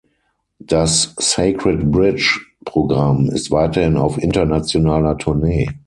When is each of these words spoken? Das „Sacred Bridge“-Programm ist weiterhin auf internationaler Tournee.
Das 0.57 1.13
„Sacred 1.19 1.91
Bridge“-Programm 1.91 3.29
ist 3.29 3.51
weiterhin 3.51 3.97
auf 3.97 4.17
internationaler 4.17 5.15
Tournee. 5.19 5.67